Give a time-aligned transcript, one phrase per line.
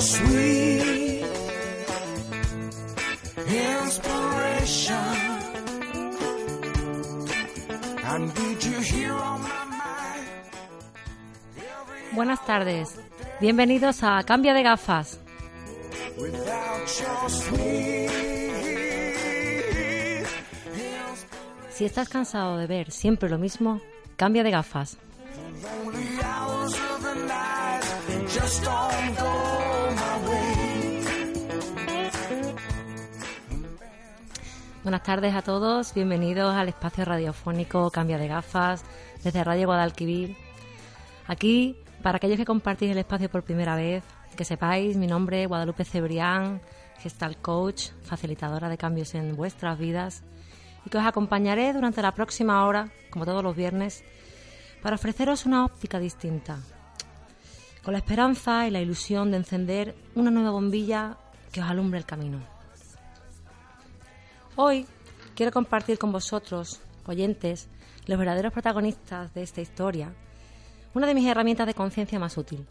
[0.00, 1.24] Sweet
[3.46, 4.96] inspiration.
[8.04, 10.26] And did you hear on my mind?
[12.12, 12.98] Buenas tardes.
[13.40, 15.20] Bienvenidos a Cambia de gafas.
[21.70, 23.80] Si estás cansado de ver siempre lo mismo,
[24.16, 24.98] cambia de gafas.
[34.82, 38.82] Buenas tardes a todos, bienvenidos al espacio radiofónico Cambia de Gafas
[39.22, 40.38] desde Radio Guadalquivir.
[41.26, 44.02] Aquí, para aquellos que compartís el espacio por primera vez,
[44.36, 46.62] que sepáis, mi nombre es Guadalupe Cebrián,
[46.98, 50.22] Gestal Coach, facilitadora de cambios en vuestras vidas,
[50.86, 54.02] y que os acompañaré durante la próxima hora, como todos los viernes,
[54.82, 56.56] para ofreceros una óptica distinta,
[57.84, 61.18] con la esperanza y la ilusión de encender una nueva bombilla
[61.52, 62.59] que os alumbre el camino.
[64.62, 64.86] Hoy
[65.34, 67.70] quiero compartir con vosotros, oyentes,
[68.04, 70.12] los verdaderos protagonistas de esta historia,
[70.92, 72.66] una de mis herramientas de conciencia más útil.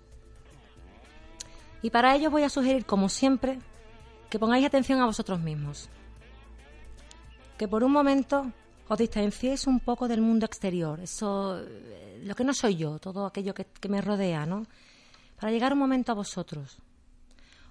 [1.82, 3.58] Y para ello voy a sugerir, como siempre,
[4.30, 5.90] que pongáis atención a vosotros mismos.
[7.58, 8.54] Que por un momento
[8.88, 11.60] os distanciéis un poco del mundo exterior, eso,
[12.22, 14.68] lo que no soy yo, todo aquello que, que me rodea, ¿no?
[15.40, 16.78] Para llegar un momento a vosotros.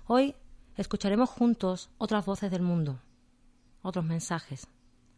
[0.09, 0.35] Hoy
[0.77, 2.99] escucharemos juntos otras voces del mundo
[3.89, 4.67] otros mensajes,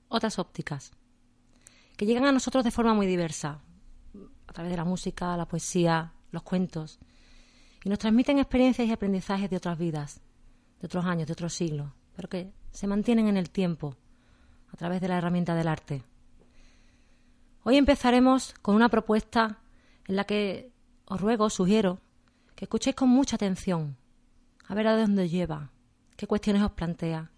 [0.08, 0.92] otras ópticas,
[1.96, 3.60] que llegan a nosotros de forma muy diversa,
[4.46, 6.98] a través de la música, la poesía, los cuentos,
[7.84, 10.20] y nos transmiten experiencias y aprendizajes de otras vidas,
[10.80, 13.96] de otros años, de otros siglos, pero que se mantienen en el tiempo,
[14.72, 16.04] a través de la herramienta del arte.
[17.62, 19.58] Hoy empezaremos con una propuesta
[20.06, 20.72] en la que
[21.04, 22.00] os ruego, sugiero,
[22.54, 23.96] que escuchéis con mucha atención,
[24.66, 25.70] a ver a dónde lleva,
[26.16, 27.30] qué cuestiones os plantea,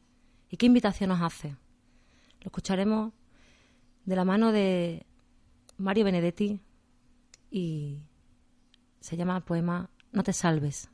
[0.53, 1.49] ¿Y qué invitación nos hace?
[1.49, 3.15] Lo escucharemos
[4.05, 5.07] de la mano de
[5.79, 6.61] Mario Benedetti
[7.51, 8.03] y
[9.01, 10.91] se llama el poema No te salves.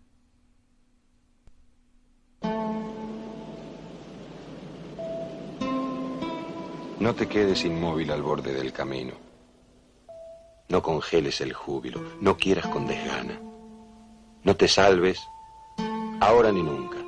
[7.00, 9.14] No te quedes inmóvil al borde del camino.
[10.68, 13.40] No congeles el júbilo, no quieras con desgana.
[14.44, 15.20] No te salves,
[16.20, 16.98] ahora ni nunca.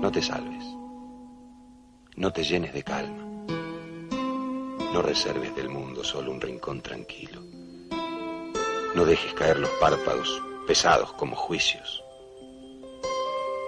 [0.00, 0.63] No te salves.
[2.16, 3.24] No te llenes de calma.
[4.92, 7.42] No reserves del mundo solo un rincón tranquilo.
[8.94, 12.04] No dejes caer los párpados pesados como juicios.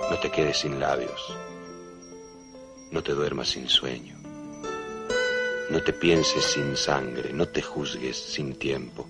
[0.08, 1.36] No te quedes sin labios.
[2.92, 4.16] No te duermas sin sueño.
[5.68, 7.32] No te pienses sin sangre.
[7.32, 9.08] No te juzgues sin tiempo.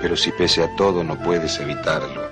[0.00, 2.31] Pero si pese a todo no puedes evitarlo,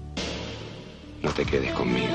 [1.21, 2.13] no te quedes conmigo.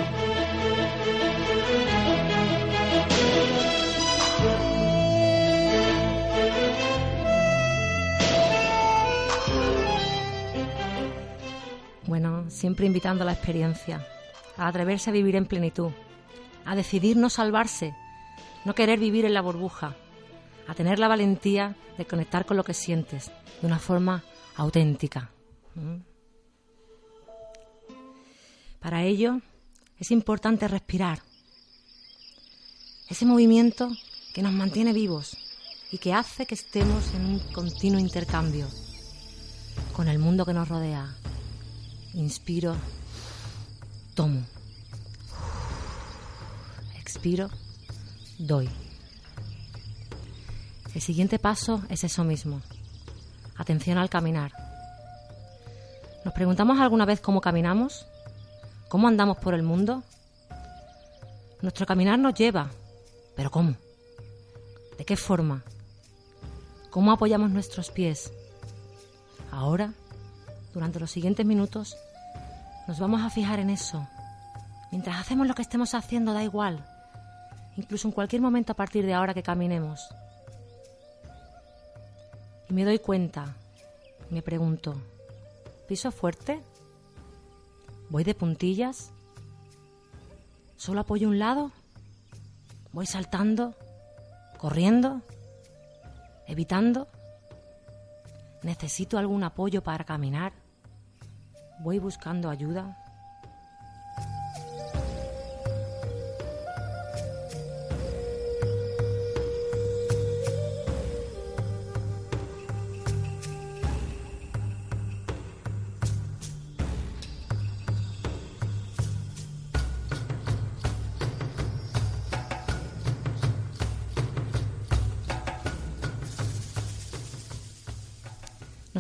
[12.06, 14.06] Bueno, siempre invitando a la experiencia,
[14.56, 15.90] a atreverse a vivir en plenitud,
[16.64, 17.94] a decidir no salvarse,
[18.64, 19.96] no querer vivir en la burbuja,
[20.66, 23.30] a tener la valentía de conectar con lo que sientes
[23.60, 24.22] de una forma
[24.56, 25.30] auténtica.
[25.74, 26.15] ¿Mm?
[28.86, 29.40] Para ello
[29.98, 31.18] es importante respirar.
[33.08, 33.90] Ese movimiento
[34.32, 35.36] que nos mantiene vivos
[35.90, 38.68] y que hace que estemos en un continuo intercambio
[39.92, 41.12] con el mundo que nos rodea.
[42.14, 42.76] Inspiro,
[44.14, 44.44] tomo.
[47.00, 47.50] Expiro,
[48.38, 48.68] doy.
[50.94, 52.62] El siguiente paso es eso mismo.
[53.56, 54.52] Atención al caminar.
[56.24, 58.06] ¿Nos preguntamos alguna vez cómo caminamos?
[58.88, 60.04] ¿Cómo andamos por el mundo?
[61.60, 62.70] Nuestro caminar nos lleva,
[63.34, 63.74] pero ¿cómo?
[64.96, 65.64] ¿De qué forma?
[66.90, 68.32] ¿Cómo apoyamos nuestros pies?
[69.50, 69.92] Ahora,
[70.72, 71.96] durante los siguientes minutos,
[72.86, 74.06] nos vamos a fijar en eso.
[74.92, 76.86] Mientras hacemos lo que estemos haciendo, da igual.
[77.76, 80.08] Incluso en cualquier momento a partir de ahora que caminemos.
[82.68, 83.56] Y me doy cuenta,
[84.30, 84.94] me pregunto,
[85.88, 86.62] ¿piso fuerte?
[88.08, 89.12] ¿Voy de puntillas?
[90.76, 91.72] ¿Solo apoyo un lado?
[92.92, 93.74] ¿Voy saltando?
[94.58, 95.22] ¿Corriendo?
[96.46, 97.08] ¿Evitando?
[98.62, 100.52] ¿Necesito algún apoyo para caminar?
[101.80, 102.96] ¿Voy buscando ayuda?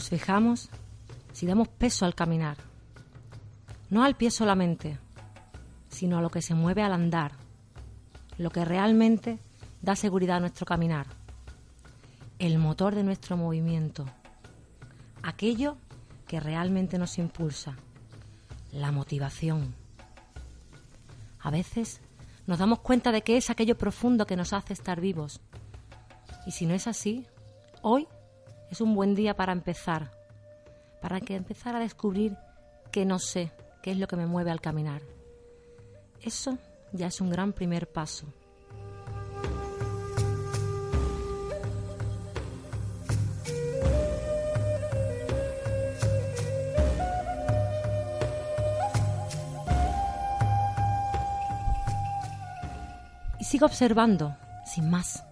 [0.08, 0.68] Fijamos
[1.32, 2.56] si damos peso al caminar,
[3.90, 4.98] no al pie solamente,
[5.88, 7.32] sino a lo que se mueve al andar,
[8.38, 9.38] lo que realmente
[9.82, 11.06] da seguridad a nuestro caminar,
[12.38, 14.06] el motor de nuestro movimiento,
[15.22, 15.76] aquello
[16.28, 17.76] que realmente nos impulsa,
[18.72, 19.74] la motivación.
[21.40, 22.00] A veces
[22.46, 25.40] nos damos cuenta de que es aquello profundo que nos hace estar vivos.
[26.46, 27.26] Y si no es así,
[27.82, 28.06] hoy
[28.70, 30.10] es un buen día para empezar,
[31.00, 32.36] para que empezar a descubrir
[32.90, 33.52] que no sé
[33.82, 35.02] qué es lo que me mueve al caminar.
[36.20, 36.58] Eso
[36.92, 38.26] ya es un gran primer paso.
[53.38, 54.34] Y sigo observando,
[54.64, 55.22] sin más.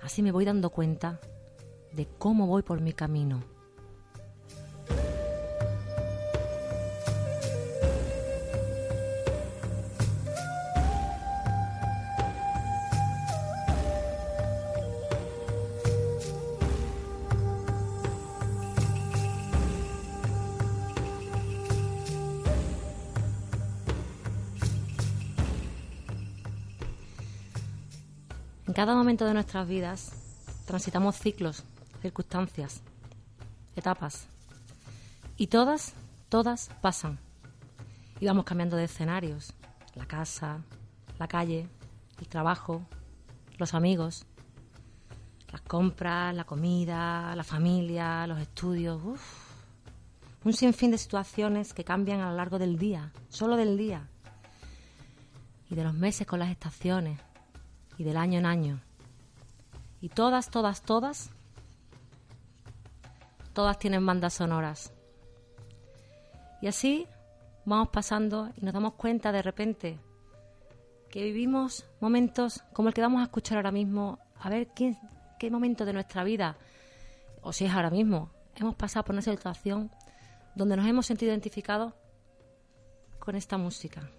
[0.00, 1.20] Así me voy dando cuenta
[1.96, 3.42] de cómo voy por mi camino.
[28.66, 30.12] En cada momento de nuestras vidas
[30.66, 31.64] transitamos ciclos
[32.06, 32.82] circunstancias,
[33.74, 34.28] etapas.
[35.36, 35.92] Y todas,
[36.28, 37.18] todas pasan.
[38.20, 39.52] Y vamos cambiando de escenarios.
[39.96, 40.60] La casa,
[41.18, 41.68] la calle,
[42.20, 42.82] el trabajo,
[43.58, 44.24] los amigos,
[45.50, 49.00] las compras, la comida, la familia, los estudios.
[50.44, 54.08] Un sinfín de situaciones que cambian a lo largo del día, solo del día.
[55.68, 57.18] Y de los meses con las estaciones.
[57.98, 58.80] Y del año en año.
[60.00, 61.30] Y todas, todas, todas
[63.56, 64.92] todas tienen bandas sonoras.
[66.60, 67.06] Y así
[67.64, 69.98] vamos pasando y nos damos cuenta de repente
[71.08, 74.94] que vivimos momentos como el que vamos a escuchar ahora mismo, a ver qué,
[75.38, 76.58] qué momento de nuestra vida,
[77.40, 79.90] o si es ahora mismo, hemos pasado por una situación
[80.54, 81.94] donde nos hemos sentido identificados
[83.18, 84.10] con esta música.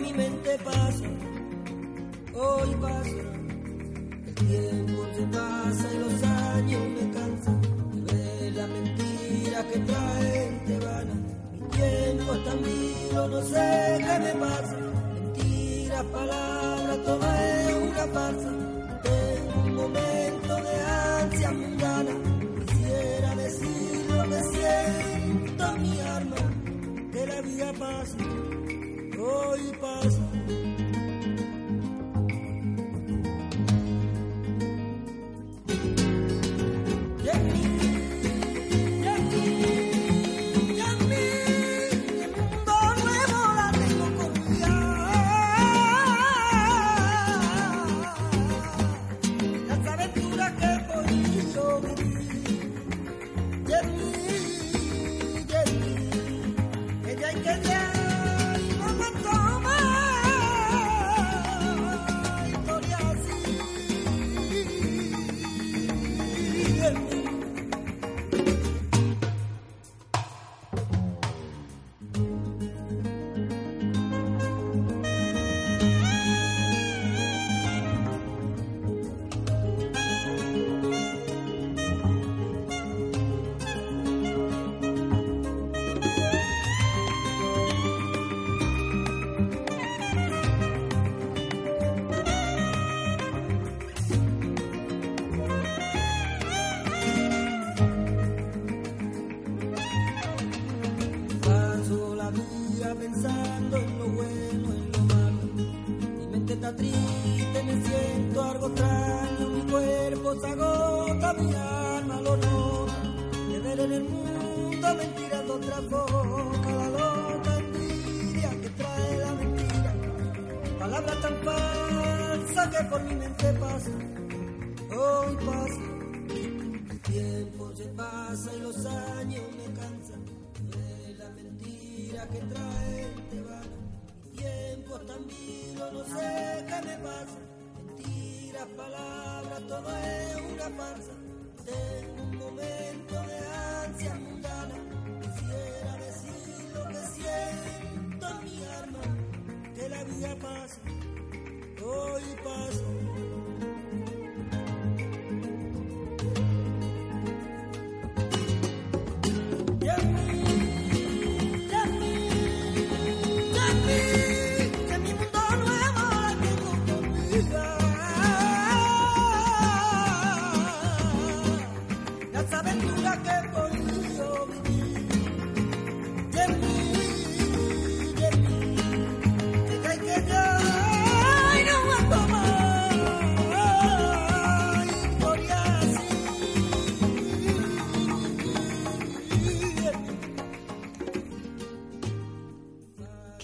[0.00, 1.04] Mi mente pasa,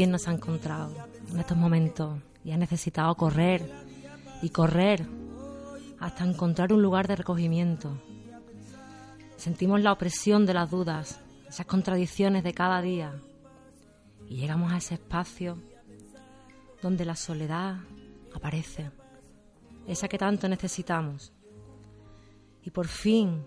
[0.02, 0.92] ¿Quién nos ha encontrado
[1.30, 3.71] en estos momentos y ha necesitado correr
[4.42, 5.06] y correr
[6.00, 7.97] hasta encontrar un lugar de recogimiento?
[9.37, 13.14] Sentimos la opresión de las dudas, esas contradicciones de cada día
[14.28, 15.56] y llegamos a ese espacio
[16.82, 17.76] donde la soledad
[18.35, 18.90] aparece,
[19.87, 21.32] esa que tanto necesitamos.
[22.64, 23.47] Y por fin,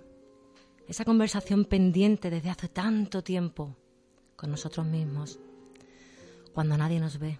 [0.88, 3.76] esa conversación pendiente desde hace tanto tiempo
[4.38, 5.38] con nosotros mismos
[6.56, 7.38] cuando nadie nos ve.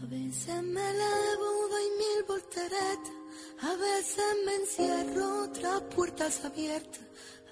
[0.00, 3.18] A veces me elevo, doy mil volteretas,
[3.60, 7.02] a veces me encierro tras puertas abiertas,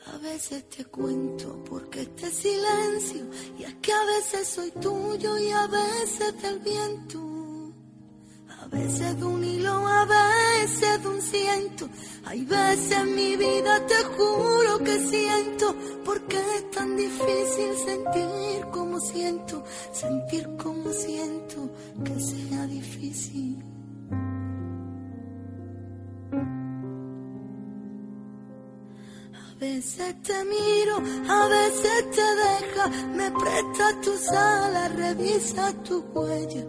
[0.07, 3.27] a veces te cuento porque este silencio,
[3.59, 7.32] y es que a veces soy tuyo y a veces del viento.
[8.73, 11.89] A veces de un hilo, a veces de un ciento.
[12.25, 15.75] Hay veces en mi vida, te juro que siento.
[16.05, 19.63] Porque es tan difícil sentir como siento.
[19.93, 21.71] Sentir como siento
[22.03, 23.63] que sea difícil.
[29.35, 30.97] A veces te miro,
[31.29, 36.65] a veces te deja, me presta tus alas, revisa tu huella.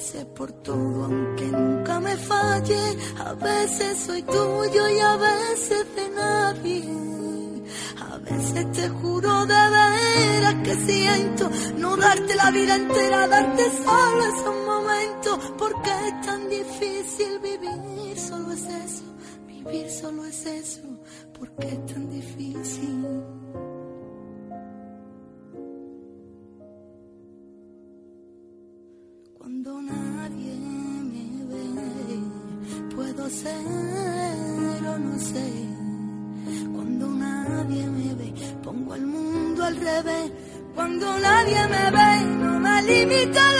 [0.00, 6.08] Veces por todo, aunque nunca me falle, a veces soy tuyo y a veces de
[6.08, 7.62] nadie.
[8.10, 14.24] A veces te juro de veras que siento no darte la vida entera, darte solo
[14.24, 19.04] esos momentos, porque es tan difícil vivir, solo es eso,
[19.46, 20.80] vivir solo es eso,
[21.38, 22.99] porque es tan difícil.
[33.30, 35.48] Ser o no sé.
[36.74, 38.32] Cuando nadie me ve,
[38.62, 40.32] pongo el mundo al revés.
[40.74, 43.59] Cuando nadie me ve, no me limita la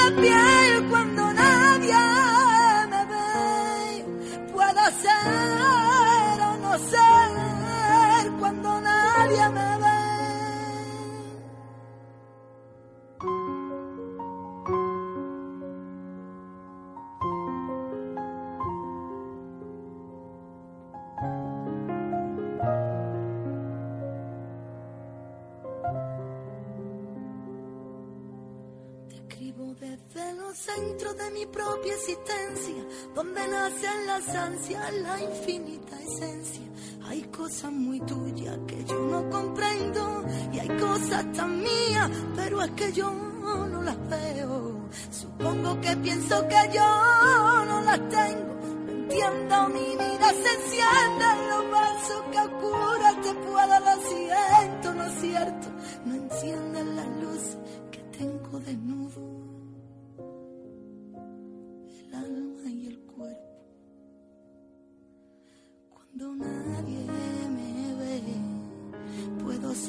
[31.52, 36.62] propia existencia, donde nacen las ansias, la infinita esencia.
[37.08, 42.70] Hay cosas muy tuyas que yo no comprendo y hay cosas tan mías, pero es
[42.72, 44.88] que yo no las veo.
[45.10, 48.54] Supongo que pienso que yo no las tengo.
[48.86, 54.94] No entiendo, mi vida se enciende en los vasos que oscuras te puedo, lo siento,
[54.94, 55.68] no es cierto.
[56.04, 57.56] No encienden la luz
[57.90, 59.39] que tengo desnudo.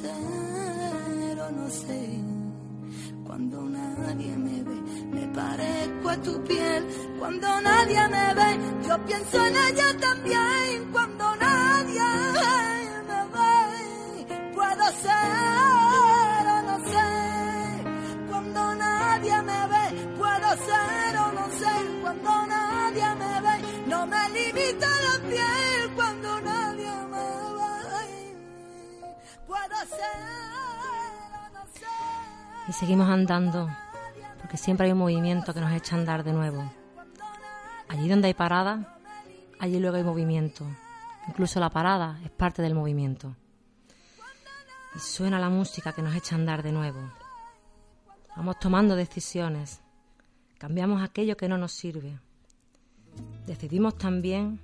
[0.01, 0.13] Puedo
[1.27, 2.19] ser o no sé.
[3.25, 4.81] Cuando nadie me ve,
[5.11, 6.85] me parezco a tu piel.
[7.19, 10.91] Cuando nadie me ve, yo pienso en ella también.
[10.91, 11.30] Cuando
[32.67, 33.69] Y seguimos andando,
[34.39, 36.63] porque siempre hay un movimiento que nos echa a andar de nuevo.
[37.89, 38.97] Allí donde hay parada,
[39.59, 40.65] allí luego hay movimiento.
[41.27, 43.35] Incluso la parada es parte del movimiento.
[44.95, 46.99] Y suena la música que nos echa a andar de nuevo.
[48.35, 49.81] Vamos tomando decisiones,
[50.57, 52.19] cambiamos aquello que no nos sirve.
[53.45, 54.61] Decidimos también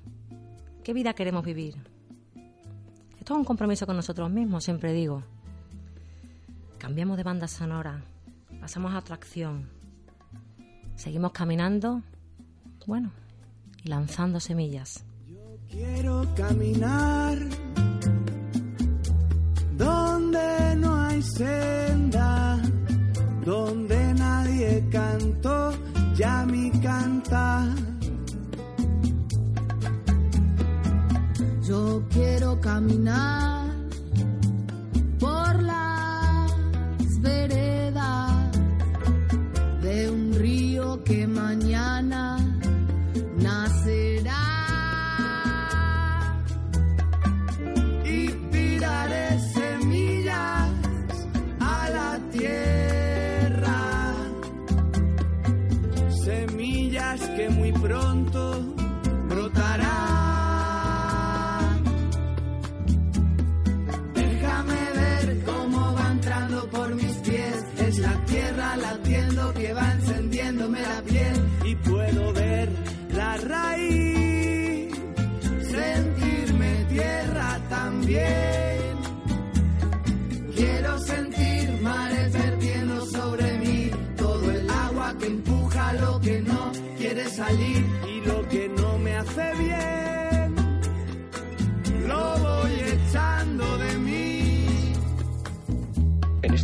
[0.84, 1.76] qué vida queremos vivir,
[3.28, 5.22] es un compromiso con nosotros mismos, siempre digo.
[6.78, 8.02] Cambiamos de banda sonora,
[8.62, 9.68] pasamos a atracción.
[10.96, 12.02] Seguimos caminando,
[12.86, 13.12] bueno,
[13.84, 15.04] y lanzando semillas.
[15.28, 17.38] Yo quiero caminar
[19.76, 22.62] donde no hay senda,
[23.44, 25.74] donde nadie cantó
[26.16, 27.57] ya mi cantar.
[32.10, 33.57] Quiero caminar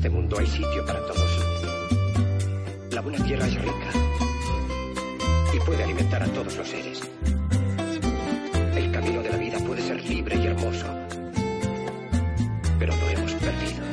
[0.03, 1.45] este mundo hay sitio para todos.
[2.91, 3.89] La buena tierra es rica
[5.53, 7.09] y puede alimentar a todos los seres.
[8.75, 10.85] El camino de la vida puede ser libre y hermoso,
[12.77, 13.83] pero lo hemos perdido.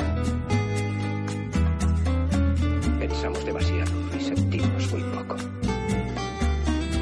[2.99, 5.37] Pensamos demasiado y sentimos muy poco.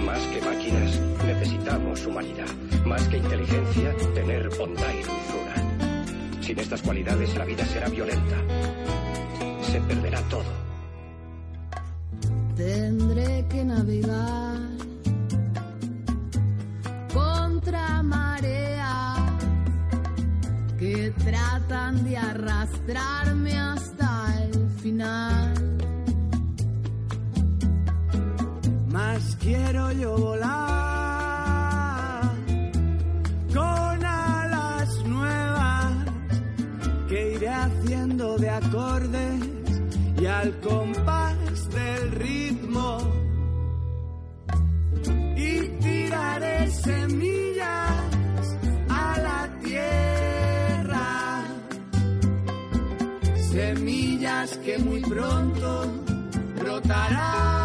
[0.04, 2.48] Más que máquinas, necesitamos humanidad.
[2.84, 6.42] Más que inteligencia, tener bondad y dulzura.
[6.42, 8.36] Sin estas cualidades, la vida será violenta.
[9.70, 10.50] Se perderá todo.
[12.56, 14.56] Tendré que navegar
[17.12, 19.14] contra marea
[20.78, 24.08] que tratan de arrastrarme hasta
[24.44, 25.54] el final.
[28.90, 30.87] Más quiero yo volar
[40.40, 42.98] al compás del ritmo
[45.36, 48.56] y tiraré semillas
[48.88, 51.44] a la tierra.
[53.50, 55.70] Semillas que muy pronto
[56.60, 57.57] brotarán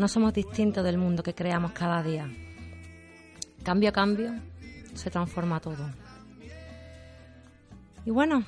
[0.00, 2.26] No somos distintos del mundo que creamos cada día.
[3.62, 4.32] Cambio a cambio
[4.94, 5.90] se transforma todo.
[8.06, 8.42] Y bueno,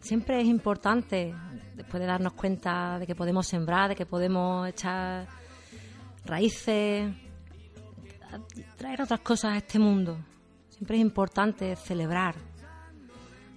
[0.00, 1.34] siempre es importante,
[1.74, 5.26] después de darnos cuenta de que podemos sembrar, de que podemos echar
[6.26, 7.10] raíces,
[8.76, 10.18] traer otras cosas a este mundo.
[10.68, 12.34] Siempre es importante celebrar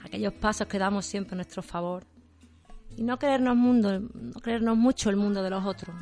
[0.01, 2.05] aquellos pasos que damos siempre a nuestro favor
[2.95, 5.93] y no creernos mundo, no creernos mucho el mundo de los otros.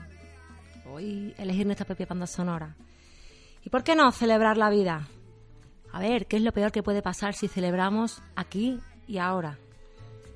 [0.99, 2.75] Hoy elegir nuestra propia banda sonora.
[3.63, 5.07] ¿Y por qué no celebrar la vida?
[5.93, 9.57] A ver, ¿qué es lo peor que puede pasar si celebramos aquí y ahora?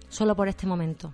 [0.07, 1.13] Solo por este momento.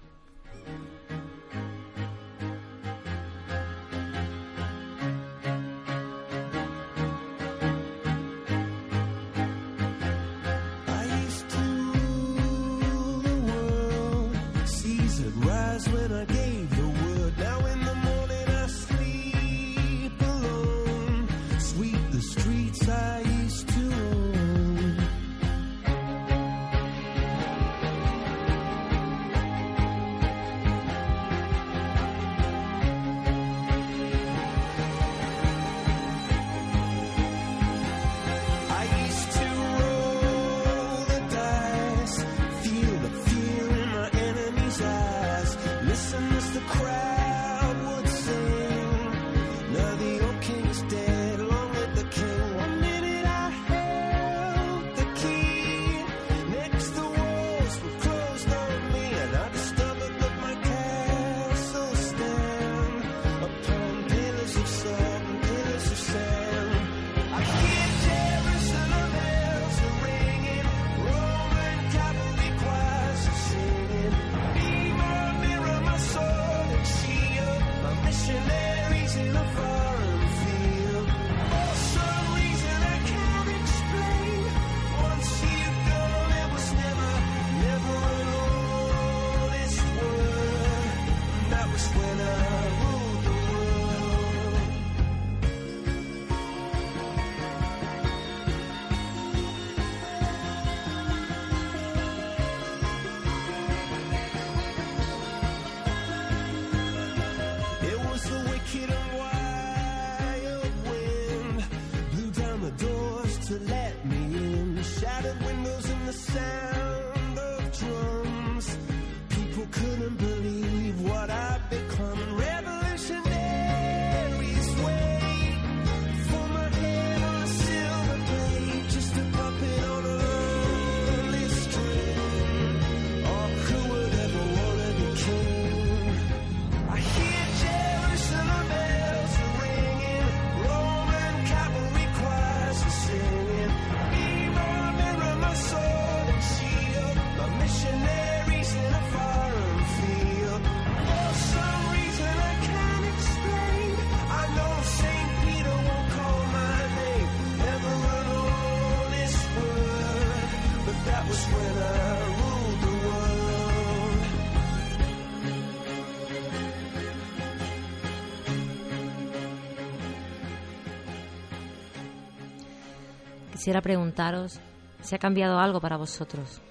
[173.60, 174.58] Quisiera preguntaros
[175.02, 176.62] si ha cambiado algo para vosotros.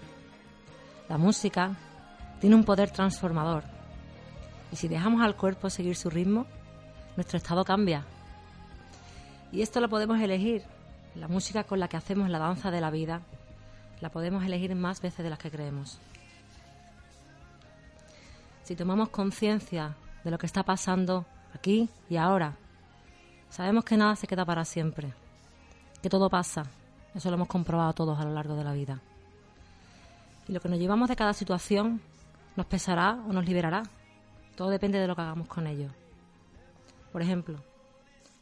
[1.07, 1.77] La música
[2.40, 3.62] tiene un poder transformador
[4.72, 6.46] y si dejamos al cuerpo seguir su ritmo,
[7.14, 8.07] nuestro estado cambia.
[9.53, 10.62] Y esto lo podemos elegir.
[11.14, 13.20] La música con la que hacemos la danza de la vida
[14.01, 15.98] la podemos elegir más veces de las que creemos.
[18.62, 22.57] Si tomamos conciencia de lo que está pasando aquí y ahora,
[23.51, 25.12] sabemos que nada se queda para siempre,
[26.01, 26.64] que todo pasa.
[27.18, 29.00] Eso lo hemos comprobado todos a lo largo de la vida.
[30.46, 32.00] Y lo que nos llevamos de cada situación
[32.54, 33.83] nos pesará o nos liberará.
[34.54, 35.88] Todo depende de lo que hagamos con ello.
[37.11, 37.59] Por ejemplo,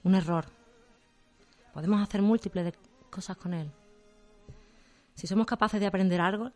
[0.05, 0.45] un error.
[1.73, 2.75] Podemos hacer múltiples
[3.09, 3.73] cosas con él.
[5.15, 6.53] Si somos capaces de aprender algo,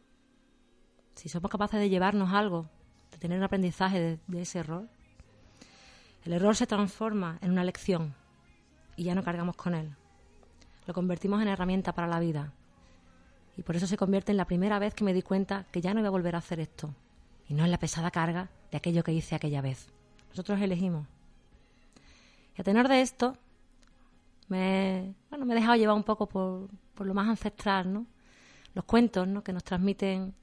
[1.15, 2.69] si somos capaces de llevarnos algo,
[3.13, 4.91] de tener un aprendizaje de ese error,
[6.27, 8.15] el error se transforma en una lección
[8.95, 9.97] y ya no cargamos con él.
[10.91, 12.53] Lo convertimos en herramienta para la vida.
[13.57, 15.95] Y por eso se convierte en la primera vez que me di cuenta que ya
[15.95, 16.93] no iba a volver a hacer esto.
[17.49, 19.87] Y no en la pesada carga de aquello que hice aquella vez.
[20.31, 21.07] Nosotros elegimos.
[22.59, 23.37] Y a tenor de esto,
[24.49, 28.07] me, bueno, me he dejado llevar un poco por, por lo más ancestral, ¿no?
[28.75, 29.45] Los cuentos, ¿no?
[29.45, 30.35] Que nos transmiten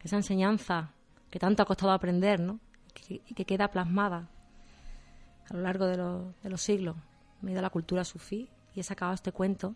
[0.00, 0.92] esa enseñanza
[1.28, 2.60] que tanto ha costado aprender, ¿no?
[3.08, 4.28] y que queda plasmada
[5.50, 6.94] a lo largo de, lo, de los siglos.
[7.40, 9.74] Me he ido a la cultura sufí y he sacado este cuento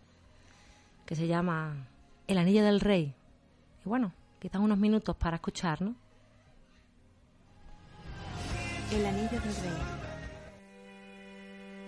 [1.05, 1.87] que se llama
[2.27, 3.15] El anillo del rey.
[3.85, 5.95] Y bueno, quizás unos minutos para escuchar, ¿no?
[8.93, 10.07] El anillo del rey.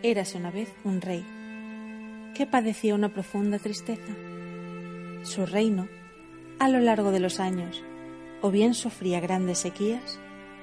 [0.02, 1.24] Érase una vez un rey
[2.34, 4.12] que padecía una profunda tristeza.
[5.24, 5.88] Su reino,
[6.60, 7.82] a lo largo de los años,
[8.42, 10.20] o bien sufría grandes sequías,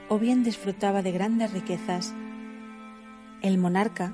[0.08, 2.14] o bien disfrutaba de grandes riquezas.
[3.42, 4.14] El monarca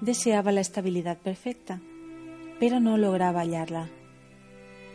[0.00, 1.80] deseaba la estabilidad perfecta,
[2.58, 3.88] pero no lograba hallarla,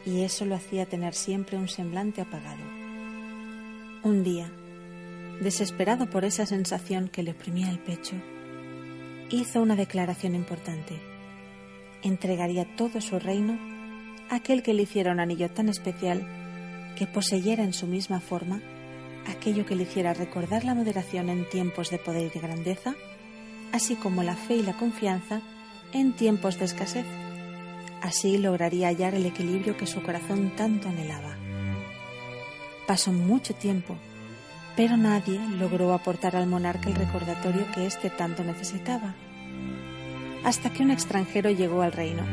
[0.06, 2.63] y eso lo hacía tener siempre un semblante apagado.
[4.04, 4.52] Un día,
[5.41, 8.15] desesperado por esa sensación que le oprimía el pecho,
[9.30, 11.00] hizo una declaración importante.
[12.04, 13.58] Entregaría todo su reino
[14.30, 16.28] a aquel que le hiciera un anillo tan especial
[16.96, 18.62] que poseyera en su misma forma
[19.28, 22.96] aquello que le hiciera recordar la moderación en tiempos de poder y grandeza,
[23.71, 25.41] así como la fe y la confianza
[25.91, 27.06] en tiempos de escasez.
[28.01, 31.36] Así lograría hallar el equilibrio que su corazón tanto anhelaba.
[32.88, 33.97] Pasó mucho tiempo
[34.75, 39.15] pero nadie logró aportar al monarca el recordatorio que éste tanto necesitaba.
[40.43, 42.23] Hasta que un extranjero llegó al reino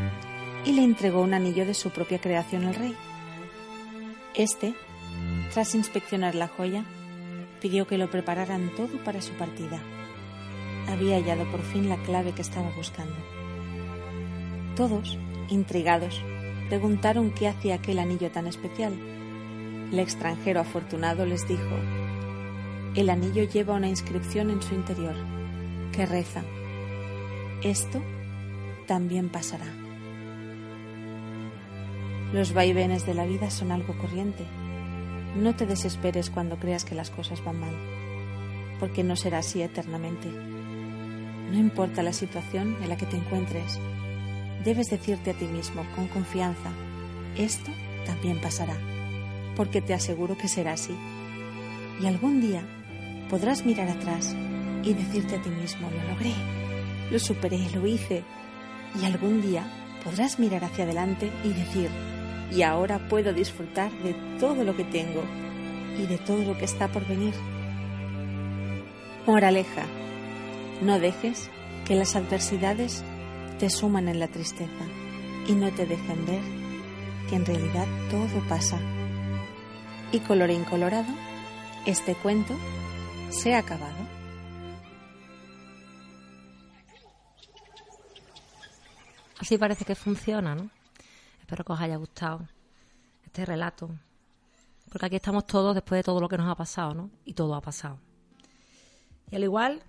[0.64, 2.94] y le entregó un anillo de su propia creación al rey.
[4.34, 4.74] Este,
[5.52, 6.84] tras inspeccionar la joya,
[7.60, 9.80] pidió que lo prepararan todo para su partida.
[10.88, 13.16] Había hallado por fin la clave que estaba buscando.
[14.76, 15.18] Todos,
[15.48, 16.22] intrigados,
[16.68, 18.92] preguntaron qué hacía aquel anillo tan especial.
[19.92, 21.76] El extranjero afortunado les dijo
[22.94, 25.14] el anillo lleva una inscripción en su interior
[25.92, 26.42] que reza,
[27.62, 28.02] esto
[28.86, 29.64] también pasará.
[32.34, 34.44] Los vaivenes de la vida son algo corriente.
[35.36, 37.74] No te desesperes cuando creas que las cosas van mal,
[38.78, 40.28] porque no será así eternamente.
[41.52, 43.78] No importa la situación en la que te encuentres,
[44.64, 46.70] debes decirte a ti mismo con confianza,
[47.36, 47.70] esto
[48.06, 48.74] también pasará,
[49.54, 50.96] porque te aseguro que será así.
[52.00, 52.62] Y algún día
[53.28, 54.34] podrás mirar atrás
[54.82, 56.32] y decirte a ti mismo, lo logré,
[57.10, 58.24] lo superé, lo hice.
[58.98, 59.66] Y algún día
[60.02, 61.90] podrás mirar hacia adelante y decir,
[62.50, 65.22] y ahora puedo disfrutar de todo lo que tengo
[65.98, 67.34] y de todo lo que está por venir.
[69.26, 69.84] Moraleja,
[70.82, 71.48] no dejes
[71.86, 73.04] que las adversidades
[73.60, 74.84] te suman en la tristeza
[75.46, 76.42] y no te dejen ver
[77.28, 78.80] que en realidad todo pasa.
[80.10, 81.08] Y colorín colorado,
[81.86, 82.54] este cuento
[83.30, 83.94] se ha acabado.
[89.38, 90.68] Así parece que funciona, ¿no?
[91.40, 92.48] Espero que os haya gustado
[93.24, 93.88] este relato.
[94.90, 97.10] Porque aquí estamos todos después de todo lo que nos ha pasado, ¿no?
[97.24, 97.98] Y todo ha pasado.
[99.30, 99.82] Y al igual,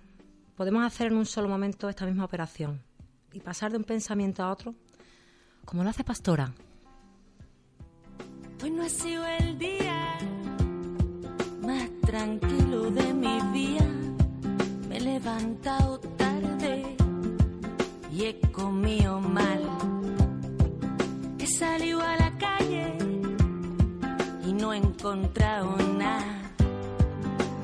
[0.56, 2.82] podemos hacer en un solo momento esta misma operación
[3.32, 4.74] y pasar de un pensamiento a otro,
[5.64, 6.52] como lo hace Pastora.
[8.62, 10.18] Hoy no ha sido el día
[11.60, 13.86] más tranquilo de mi día.
[14.88, 16.96] Me he levantado tarde
[18.12, 19.60] y he comido mal.
[21.38, 22.96] He salido a la calle
[24.46, 26.42] y no he encontrado nada.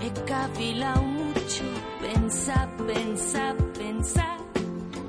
[0.03, 1.64] He cavilado mucho,
[2.12, 4.38] pensar, pensar, pensar.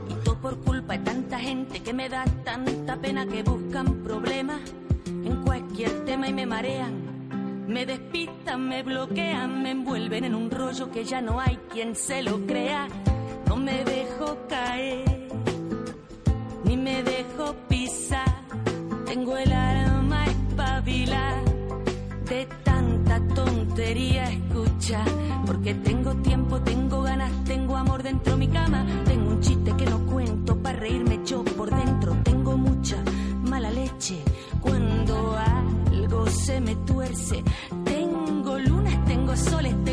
[0.10, 4.62] Y todo por culpa de tanta gente que me da tanta pena que buscan problemas
[5.08, 6.94] en cualquier tema y me marean.
[7.68, 12.22] Me despistan, me bloquean, me envuelven en un rollo que ya no hay quien se
[12.22, 12.88] lo crea.
[13.48, 15.28] No me dejo caer,
[16.64, 18.42] ni me dejo pisar.
[19.06, 21.44] Tengo el alma espabilada
[22.30, 22.48] de
[23.82, 25.04] tontería escucha.
[25.48, 28.86] Porque tengo tiempo, tengo ganas, tengo amor dentro de mi cama.
[29.06, 32.16] Tengo un chiste que no cuento para reírme yo por dentro.
[32.24, 32.98] Tengo mucha
[33.50, 34.22] mala leche
[34.62, 37.44] cuando algo se me tuerce.
[37.84, 39.91] Tengo lunas, tengo soles, tengo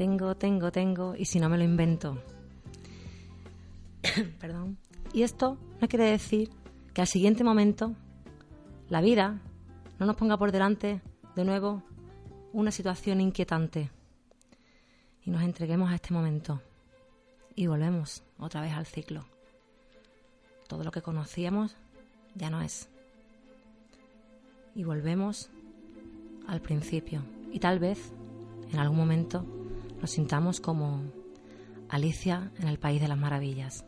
[0.00, 2.16] Tengo, tengo, tengo, y si no me lo invento.
[4.40, 4.78] Perdón.
[5.12, 6.48] Y esto no quiere decir
[6.94, 7.94] que al siguiente momento
[8.88, 9.42] la vida
[9.98, 11.02] no nos ponga por delante
[11.36, 11.82] de nuevo
[12.54, 13.90] una situación inquietante
[15.22, 16.62] y nos entreguemos a este momento
[17.54, 19.26] y volvemos otra vez al ciclo.
[20.66, 21.76] Todo lo que conocíamos
[22.34, 22.88] ya no es.
[24.74, 25.50] Y volvemos
[26.48, 27.22] al principio.
[27.52, 28.14] Y tal vez
[28.72, 29.59] en algún momento
[30.00, 31.02] nos sintamos como
[31.88, 33.84] Alicia en el País de las Maravillas.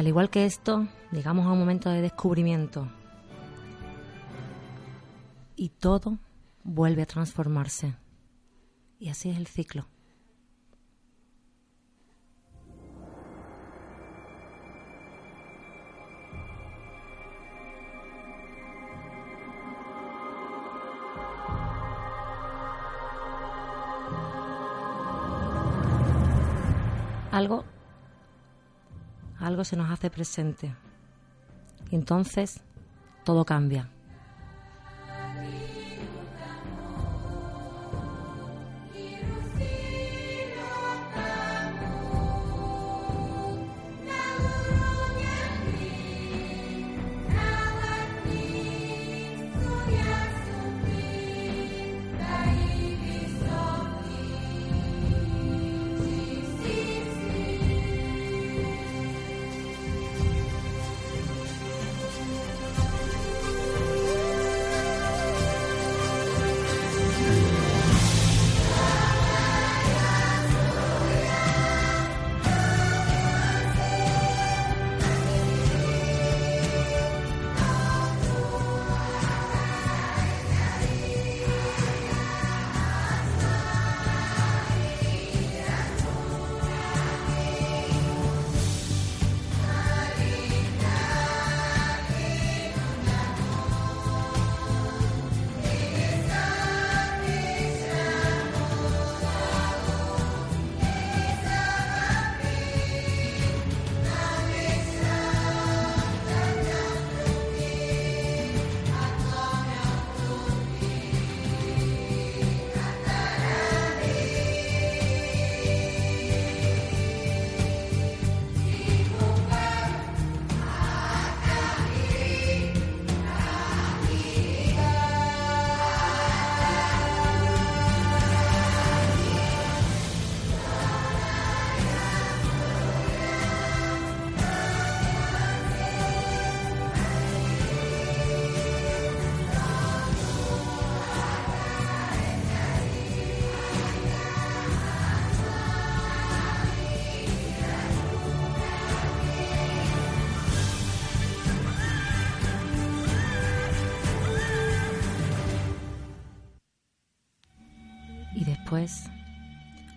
[0.00, 2.90] Al igual que esto, llegamos a un momento de descubrimiento.
[5.56, 6.18] Y todo
[6.64, 7.94] vuelve a transformarse.
[8.98, 9.86] Y así es el ciclo.
[27.32, 27.64] algo,
[29.40, 30.74] algo se nos hace presente.
[31.90, 32.60] Y entonces
[33.24, 33.88] todo cambia.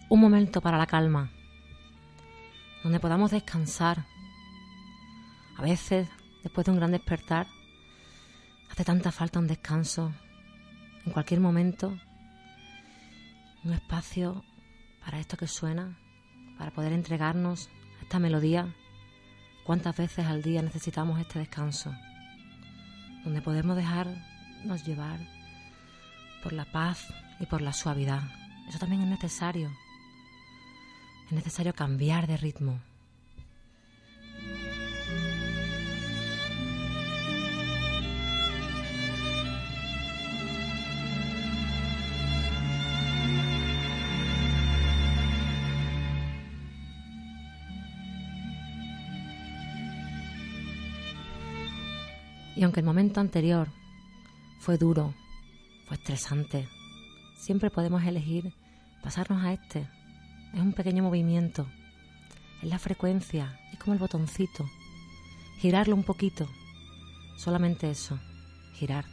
[0.10, 1.32] Un momento para la calma,
[2.84, 4.06] donde podamos descansar.
[5.58, 6.10] A veces,
[6.44, 7.48] después de un gran despertar,
[8.70, 10.14] hace tanta falta un descanso.
[11.06, 11.98] En cualquier momento,
[13.64, 14.44] un espacio
[15.04, 15.98] para esto que suena,
[16.58, 17.70] para poder entregarnos
[18.00, 18.74] a esta melodía.
[19.64, 21.94] ¿Cuántas veces al día necesitamos este descanso?
[23.24, 25.20] Donde podemos dejarnos llevar
[26.44, 27.08] por la paz
[27.40, 28.43] y por la suavidad.
[28.68, 29.72] Eso también es necesario.
[31.28, 32.80] Es necesario cambiar de ritmo.
[52.56, 53.68] Y aunque el momento anterior
[54.60, 55.14] fue duro,
[55.88, 56.70] fue estresante,
[57.44, 58.54] siempre podemos elegir
[59.04, 59.86] pasarnos a este.
[60.54, 61.68] Es un pequeño movimiento,
[62.62, 64.66] es la frecuencia, es como el botoncito.
[65.60, 66.48] Girarlo un poquito,
[67.38, 68.18] solamente eso,
[68.76, 69.13] girar.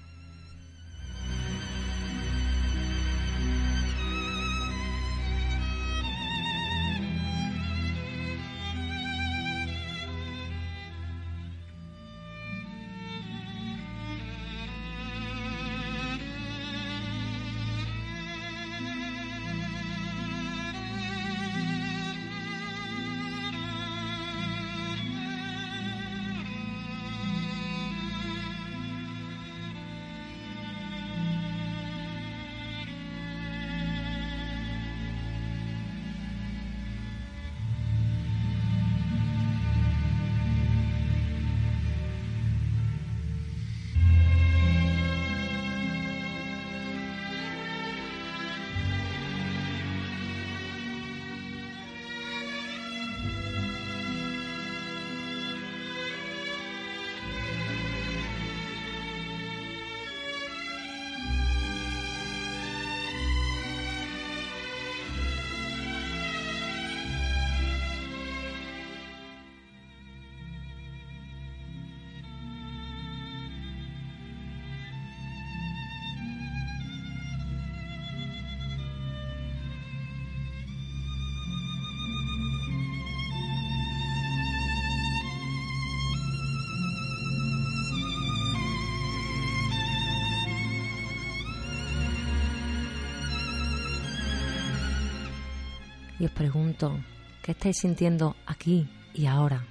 [96.20, 97.00] Y os pregunto,
[97.42, 99.64] ¿qué estáis sintiendo aquí y ahora?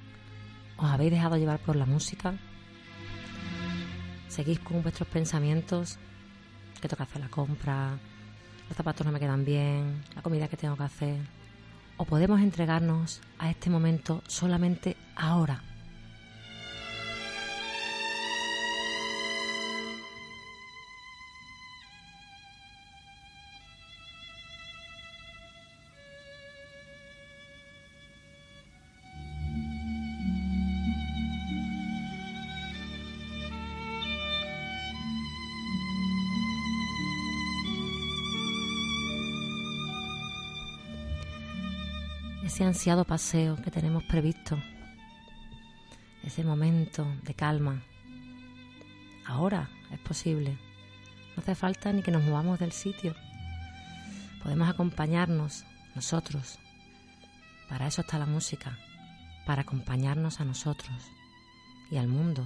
[0.78, 2.34] ¿Os habéis dejado llevar por la música?
[4.28, 6.00] ¿Seguís con vuestros pensamientos?
[6.82, 8.00] ¿Qué toca hacer la compra?
[8.68, 10.02] ¿Los zapatos no me quedan bien?
[10.16, 11.22] ¿La comida que tengo que hacer?
[11.98, 15.69] ¿O podemos entregarnos a este momento solamente ahora?
[42.60, 44.62] Ese ansiado paseo que tenemos previsto,
[46.24, 47.82] ese momento de calma.
[49.26, 50.58] Ahora es posible.
[51.38, 53.16] No hace falta ni que nos movamos del sitio.
[54.44, 55.64] Podemos acompañarnos
[55.96, 56.60] nosotros.
[57.70, 58.78] Para eso está la música,
[59.46, 61.02] para acompañarnos a nosotros
[61.90, 62.46] y al mundo.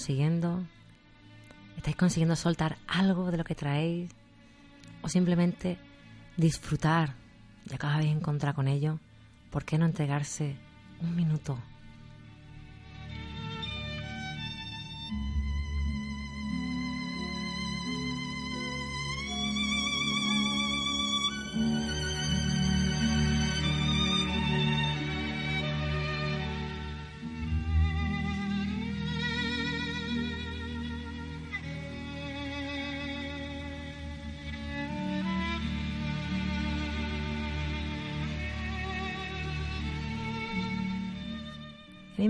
[0.00, 0.64] Consiguiendo?
[1.76, 4.10] ¿Estáis consiguiendo soltar algo de lo que traéis?
[5.02, 5.76] ¿O simplemente
[6.38, 7.16] disfrutar,
[7.66, 8.98] ya que os habéis encontrado con ello?
[9.50, 10.56] ¿Por qué no entregarse
[11.02, 11.58] un minuto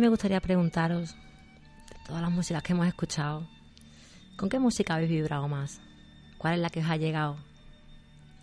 [0.01, 3.47] me gustaría preguntaros, de todas las músicas que hemos escuchado,
[4.37, 5.79] ¿con qué música habéis vibrado más?
[6.39, 7.37] ¿Cuál es la que os ha llegado?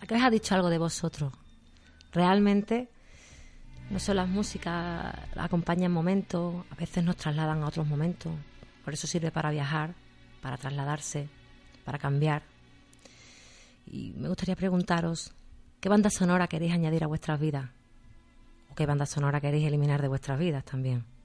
[0.00, 1.32] ¿La que os ha dicho algo de vosotros?
[2.12, 2.88] Realmente,
[3.90, 8.32] no solo las músicas acompañan momentos, a veces nos trasladan a otros momentos.
[8.84, 9.94] Por eso sirve para viajar,
[10.40, 11.28] para trasladarse,
[11.84, 12.44] para cambiar.
[13.84, 15.32] Y me gustaría preguntaros,
[15.80, 17.68] ¿qué banda sonora queréis añadir a vuestras vidas?
[18.70, 21.17] ¿O qué banda sonora queréis eliminar de vuestras vidas también?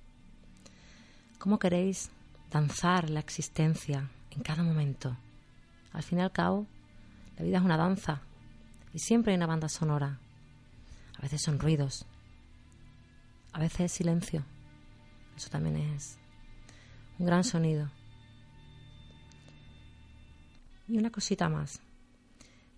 [1.44, 2.10] ¿Cómo queréis
[2.52, 5.18] danzar la existencia en cada momento?
[5.91, 6.66] Al fin y al cabo,
[7.38, 8.22] la vida es una danza
[8.94, 10.22] y siempre hay una banda sonora.
[11.18, 12.06] A veces son ruidos,
[13.52, 14.46] a veces es silencio.
[15.36, 16.18] Eso también es
[17.20, 17.91] un gran sonido.
[20.88, 21.82] Y una cosita más.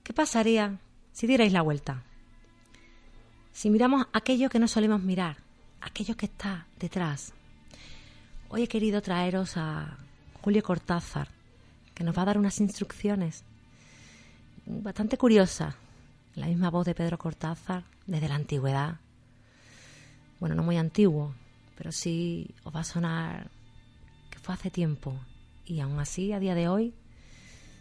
[0.04, 0.80] ¿Qué pasaría
[1.12, 2.02] si dierais la vuelta?
[3.52, 5.38] Si miramos aquello que no solemos mirar,
[5.82, 7.35] aquello que está detrás,
[8.56, 9.98] Hoy he querido traeros a
[10.42, 11.28] Julio Cortázar,
[11.94, 13.44] que nos va a dar unas instrucciones
[14.66, 15.76] bastante curiosas.
[16.36, 18.96] La misma voz de Pedro Cortázar desde la antigüedad.
[20.40, 21.36] Bueno, no muy antiguo,
[21.78, 23.52] pero sí os va a sonar
[24.30, 25.20] que fue hace tiempo
[25.66, 26.94] y aún así a día de hoy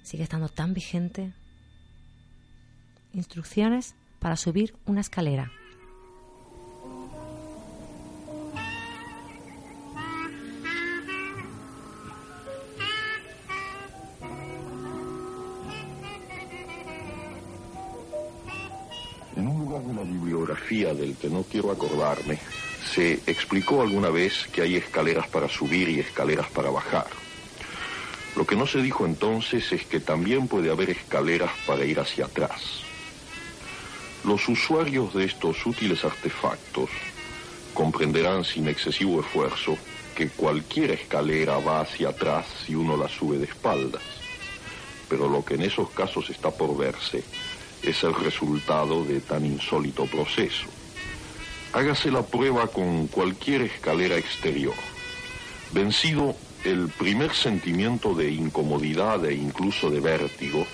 [0.02, 1.32] sigue estando tan vigente.
[3.12, 5.52] Instrucciones para subir una escalera.
[20.94, 22.38] Del que no quiero acordarme,
[22.94, 27.06] se explicó alguna vez que hay escaleras para subir y escaleras para bajar.
[28.36, 32.26] Lo que no se dijo entonces es que también puede haber escaleras para ir hacia
[32.26, 32.82] atrás.
[34.24, 36.90] Los usuarios de estos útiles artefactos
[37.74, 39.76] comprenderán sin excesivo esfuerzo
[40.14, 44.02] que cualquier escalera va hacia atrás si uno la sube de espaldas.
[45.08, 47.22] Pero lo que en esos casos está por verse
[47.82, 50.66] es el resultado de tan insólito proceso.
[51.74, 54.76] Hágase la prueba con cualquier escalera exterior.
[55.72, 60.64] Vencido el primer sentimiento de incomodidad e incluso de vértigo,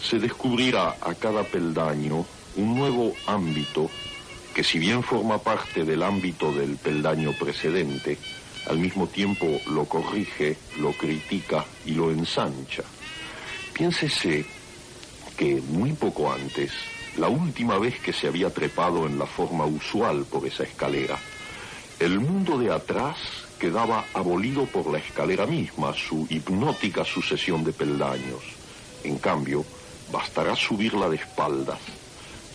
[0.00, 2.24] se descubrirá a cada peldaño
[2.56, 3.90] un nuevo ámbito
[4.54, 8.16] que si bien forma parte del ámbito del peldaño precedente,
[8.66, 12.84] al mismo tiempo lo corrige, lo critica y lo ensancha.
[13.74, 14.46] Piénsese
[15.36, 16.72] que muy poco antes,
[17.20, 21.18] la última vez que se había trepado en la forma usual por esa escalera,
[21.98, 23.18] el mundo de atrás
[23.58, 28.42] quedaba abolido por la escalera misma, su hipnótica sucesión de peldaños.
[29.04, 29.66] En cambio,
[30.10, 31.78] bastará subirla de espaldas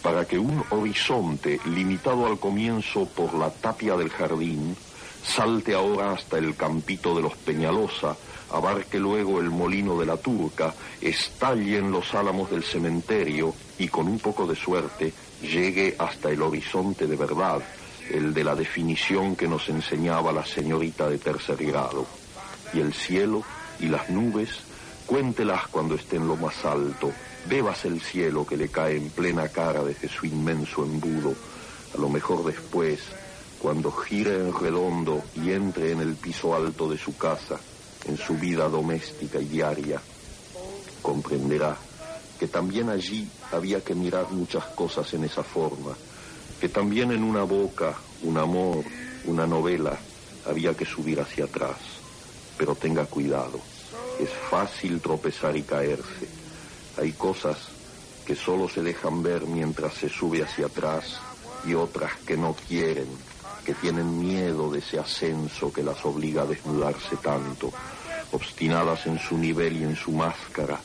[0.02, 4.76] para que un horizonte limitado al comienzo por la tapia del jardín
[5.24, 8.16] salte ahora hasta el campito de los Peñalosa,
[8.56, 14.08] abarque luego el molino de la Turca, estalle en los álamos del cementerio y con
[14.08, 17.62] un poco de suerte llegue hasta el horizonte de verdad,
[18.10, 22.06] el de la definición que nos enseñaba la señorita de tercer grado.
[22.74, 23.44] Y el cielo
[23.80, 24.50] y las nubes,
[25.06, 27.12] cuéntelas cuando esté en lo más alto,
[27.50, 31.36] bebas el cielo que le cae en plena cara desde su inmenso embudo,
[31.94, 33.00] a lo mejor después,
[33.60, 37.60] cuando gire en redondo y entre en el piso alto de su casa,
[38.08, 40.02] en su vida doméstica y diaria,
[41.02, 41.78] comprenderá
[42.40, 45.96] que también allí había que mirar muchas cosas en esa forma,
[46.60, 48.84] que también en una boca, un amor,
[49.26, 49.98] una novela,
[50.46, 51.78] había que subir hacia atrás.
[52.58, 53.60] Pero tenga cuidado,
[54.20, 56.28] es fácil tropezar y caerse.
[56.98, 57.58] Hay cosas
[58.26, 61.20] que solo se dejan ver mientras se sube hacia atrás
[61.66, 63.08] y otras que no quieren,
[63.66, 67.72] que tienen miedo de ese ascenso que las obliga a desnudarse tanto,
[68.32, 70.80] obstinadas en su nivel y en su máscara,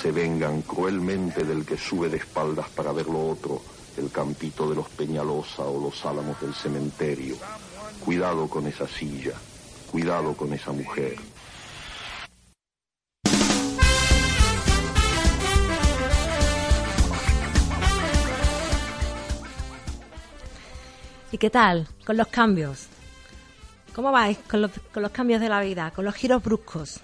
[0.00, 3.62] se vengan cruelmente del que sube de espaldas para ver lo otro,
[3.96, 7.36] el campito de los Peñalosa o los álamos del cementerio.
[8.04, 9.34] Cuidado con esa silla,
[9.90, 11.16] cuidado con esa mujer.
[21.32, 22.89] ¿Y qué tal con los cambios?
[23.94, 24.70] ¿Cómo vais con los,
[25.10, 27.00] cambios de la vida, con los giros bruscos?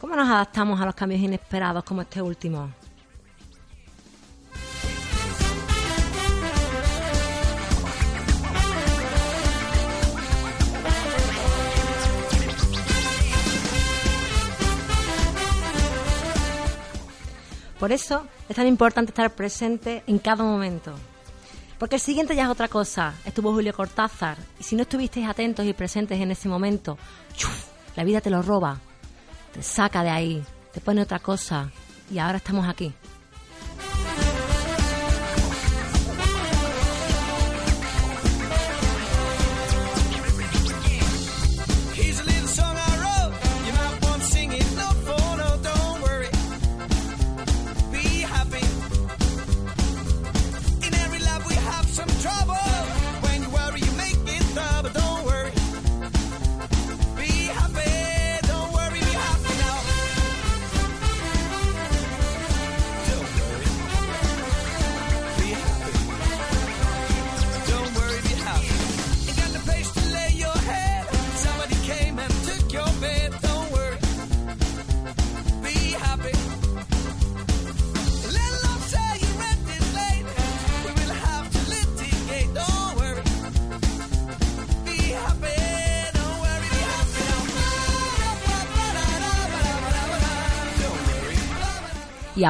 [0.00, 2.70] ¿Cómo nos adaptamos a los cambios inesperados como este último?
[17.78, 20.94] Por eso es tan importante estar presente en cada momento.
[21.82, 23.12] Porque el siguiente ya es otra cosa.
[23.24, 24.38] Estuvo Julio Cortázar.
[24.60, 26.96] Y si no estuvisteis atentos y presentes en ese momento,
[27.96, 28.78] la vida te lo roba.
[29.52, 30.44] Te saca de ahí.
[30.72, 31.72] Te pone otra cosa.
[32.08, 32.94] Y ahora estamos aquí.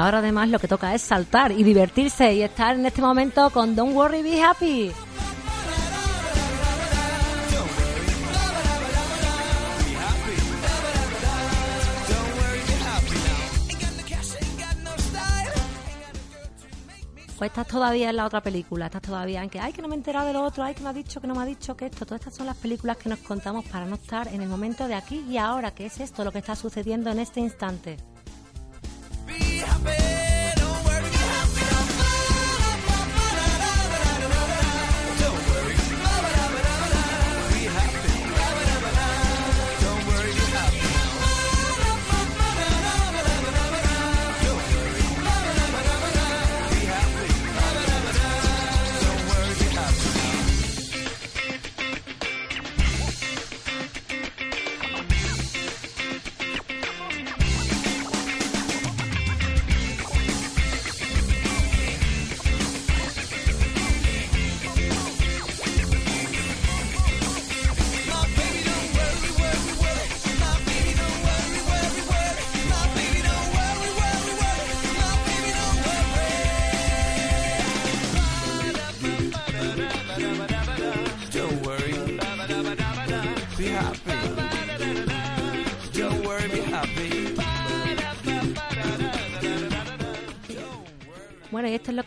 [0.03, 3.77] Ahora además lo que toca es saltar y divertirse y estar en este momento con
[3.77, 4.93] Don't Worry, Be Happy.
[17.39, 19.95] Pues estás todavía en la otra película, estás todavía en que, ay, que no me
[19.95, 21.77] he enterado de lo otro, ay, que me ha dicho, que no me ha dicho,
[21.77, 22.07] que esto.
[22.07, 24.95] Todas estas son las películas que nos contamos para no estar en el momento de
[24.95, 27.97] aquí y ahora, que es esto lo que está sucediendo en este instante.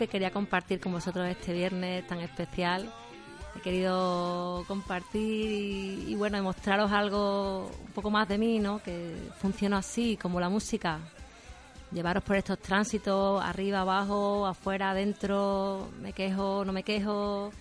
[0.05, 2.91] Que quería compartir con vosotros este viernes tan especial.
[3.55, 8.79] He querido compartir y, bueno, demostraros algo un poco más de mí, ¿no?
[8.83, 10.99] Que funciona así, como la música.
[11.91, 17.51] Llevaros por estos tránsitos, arriba, abajo, afuera, adentro, me quejo, no me quejo,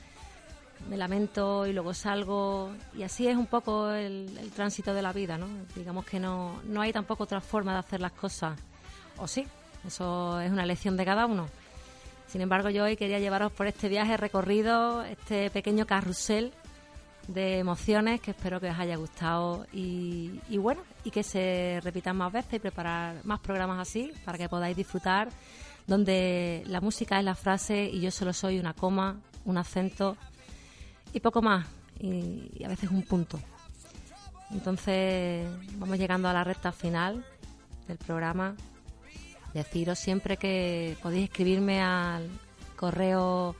[0.90, 2.72] me lamento y luego salgo.
[2.95, 5.47] Y así es un poco el tránsito de la vida, ¿no?
[5.76, 8.59] Digamos que no, no hay tampoco otra forma de hacer las cosas.
[9.18, 9.47] O sí,
[9.86, 11.47] eso es una lección de cada uno.
[12.26, 16.52] Sin embargo, yo hoy quería llevaros por este viaje recorrido, este pequeño carrusel
[17.28, 22.32] de emociones que espero que os haya gustado y, bueno, y que se repitan más
[22.32, 25.28] veces y preparar más programas así para que podáis disfrutar,
[25.86, 30.16] donde la música es la frase y yo solo soy una coma, un acento
[31.12, 31.66] y poco más,
[32.00, 33.38] y a veces un punto.
[34.50, 35.48] Entonces,
[35.78, 37.24] vamos llegando a la recta final
[37.86, 38.54] del programa
[39.55, 42.28] deciros siempre que podéis escribirme al
[42.76, 43.55] correo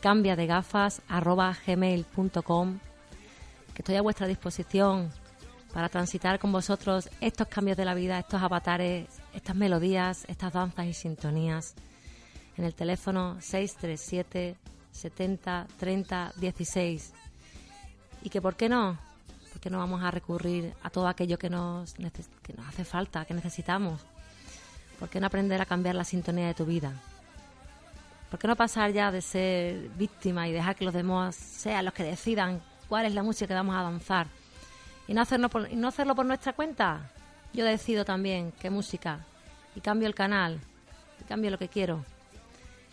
[0.00, 1.02] cambia de gafas
[1.66, 2.78] gmail.com
[3.74, 5.10] que estoy a vuestra disposición
[5.72, 10.86] para transitar con vosotros estos cambios de la vida, estos avatares, estas melodías, estas danzas
[10.86, 11.74] y sintonías.
[12.58, 14.56] En el teléfono 637
[14.90, 17.14] 70 30 16
[18.22, 18.98] y que por qué no,
[19.50, 23.32] porque no vamos a recurrir a todo aquello que nos, que nos hace falta, que
[23.32, 24.04] necesitamos
[25.02, 26.92] ¿Por qué no aprender a cambiar la sintonía de tu vida?
[28.30, 31.92] ¿Por qué no pasar ya de ser víctima y dejar que los demás sean los
[31.92, 34.28] que decidan cuál es la música que vamos a danzar?
[35.08, 37.10] ¿Y no, hacerlo por, no hacerlo por nuestra cuenta?
[37.52, 39.26] Yo decido también qué música.
[39.74, 40.60] Y cambio el canal.
[41.20, 42.04] Y cambio lo que quiero.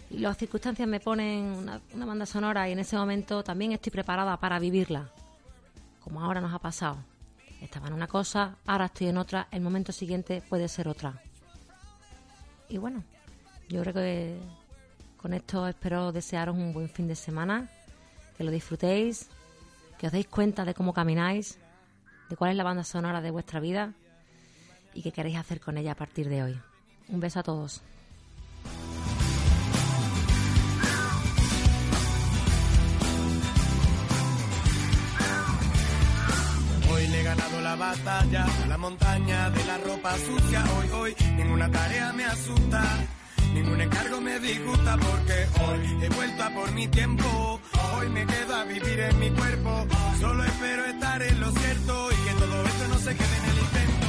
[0.09, 3.91] Y las circunstancias me ponen una, una banda sonora y en ese momento también estoy
[3.91, 5.11] preparada para vivirla.
[5.99, 6.97] Como ahora nos ha pasado.
[7.61, 11.21] Estaba en una cosa, ahora estoy en otra, el momento siguiente puede ser otra.
[12.69, 13.03] Y bueno,
[13.67, 14.39] yo creo que
[15.17, 17.67] con esto espero desearos un buen fin de semana,
[18.37, 19.27] que lo disfrutéis,
[19.97, 21.57] que os deis cuenta de cómo camináis,
[22.29, 23.93] de cuál es la banda sonora de vuestra vida
[24.93, 26.61] y qué queréis hacer con ella a partir de hoy.
[27.09, 27.81] Un beso a todos.
[37.69, 40.63] La batalla a la montaña de la ropa sucia.
[40.75, 42.81] Hoy, hoy, ninguna tarea me asusta.
[43.53, 47.61] Ningún encargo me disgusta porque hoy he vuelto a por mi tiempo.
[47.95, 49.85] Hoy me quedo a vivir en mi cuerpo.
[50.19, 53.57] Solo espero estar en lo cierto y que todo esto no se quede en el
[53.59, 54.08] intento.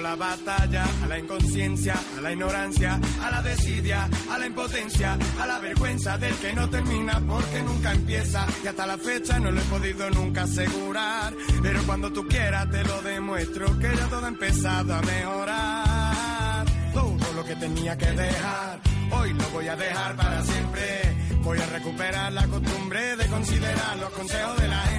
[0.00, 5.46] La batalla a la inconsciencia, a la ignorancia, a la desidia, a la impotencia, a
[5.46, 9.60] la vergüenza del que no termina porque nunca empieza y hasta la fecha no lo
[9.60, 14.28] he podido nunca asegurar, pero cuando tú quieras te lo demuestro que ya todo ha
[14.28, 16.66] empezado a mejorar.
[16.92, 18.80] Todo lo que tenía que dejar,
[19.10, 21.16] hoy lo voy a dejar para siempre.
[21.42, 24.95] Voy a recuperar la costumbre de considerar los consejos de la gente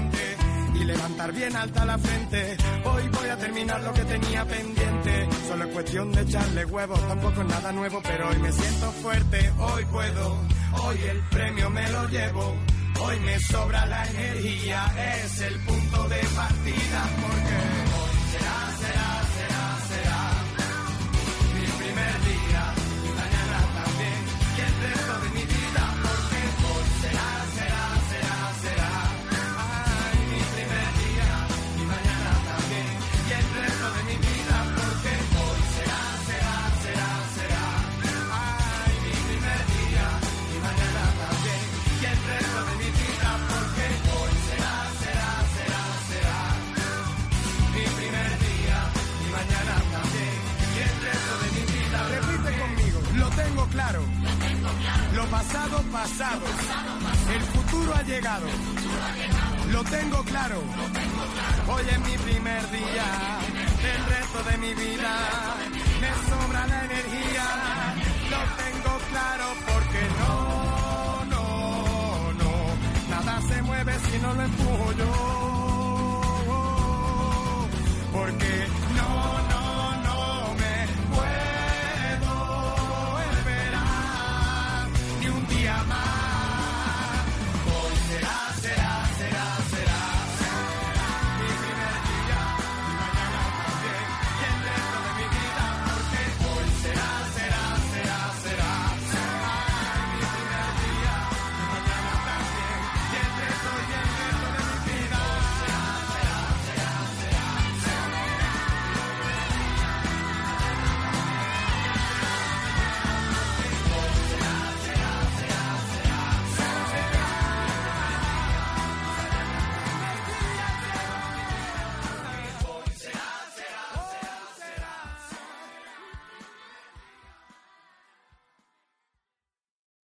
[0.88, 2.58] levantar bien alta la frente.
[2.86, 5.28] Hoy voy a terminar lo que tenía pendiente.
[5.48, 9.52] Solo es cuestión de echarle huevos, tampoco es nada nuevo, pero hoy me siento fuerte,
[9.60, 10.38] hoy puedo,
[10.84, 12.56] hoy el premio me lo llevo.
[13.00, 14.92] Hoy me sobra la energía,
[15.24, 17.47] es el punto de partida, porque